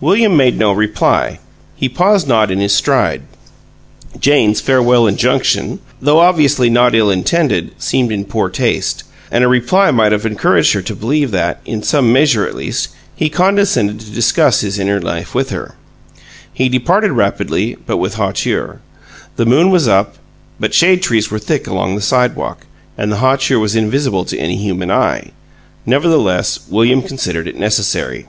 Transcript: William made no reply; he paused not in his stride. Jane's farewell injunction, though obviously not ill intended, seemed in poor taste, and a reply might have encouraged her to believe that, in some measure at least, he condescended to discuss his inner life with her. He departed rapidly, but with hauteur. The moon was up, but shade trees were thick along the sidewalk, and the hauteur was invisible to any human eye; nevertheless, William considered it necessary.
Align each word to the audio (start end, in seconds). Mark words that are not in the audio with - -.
William 0.00 0.36
made 0.36 0.56
no 0.56 0.70
reply; 0.70 1.40
he 1.74 1.88
paused 1.88 2.28
not 2.28 2.48
in 2.48 2.60
his 2.60 2.72
stride. 2.72 3.22
Jane's 4.16 4.60
farewell 4.60 5.08
injunction, 5.08 5.80
though 6.00 6.20
obviously 6.20 6.70
not 6.70 6.94
ill 6.94 7.10
intended, 7.10 7.72
seemed 7.76 8.12
in 8.12 8.24
poor 8.24 8.50
taste, 8.50 9.02
and 9.32 9.42
a 9.42 9.48
reply 9.48 9.90
might 9.90 10.12
have 10.12 10.24
encouraged 10.24 10.74
her 10.74 10.82
to 10.82 10.94
believe 10.94 11.32
that, 11.32 11.60
in 11.64 11.82
some 11.82 12.12
measure 12.12 12.46
at 12.46 12.54
least, 12.54 12.90
he 13.16 13.28
condescended 13.28 13.98
to 13.98 14.12
discuss 14.12 14.60
his 14.60 14.78
inner 14.78 15.00
life 15.00 15.34
with 15.34 15.50
her. 15.50 15.74
He 16.52 16.68
departed 16.68 17.10
rapidly, 17.10 17.76
but 17.84 17.96
with 17.96 18.14
hauteur. 18.14 18.80
The 19.34 19.44
moon 19.44 19.70
was 19.72 19.88
up, 19.88 20.18
but 20.60 20.72
shade 20.72 21.02
trees 21.02 21.32
were 21.32 21.40
thick 21.40 21.66
along 21.66 21.96
the 21.96 22.00
sidewalk, 22.00 22.64
and 22.96 23.10
the 23.10 23.16
hauteur 23.16 23.58
was 23.58 23.74
invisible 23.74 24.24
to 24.26 24.38
any 24.38 24.56
human 24.58 24.92
eye; 24.92 25.32
nevertheless, 25.84 26.60
William 26.70 27.02
considered 27.02 27.48
it 27.48 27.58
necessary. 27.58 28.26